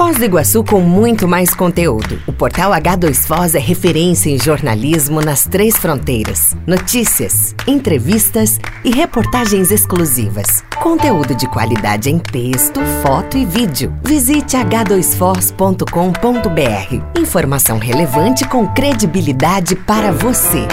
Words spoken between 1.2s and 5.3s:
mais conteúdo. O portal H2 Foz é referência em jornalismo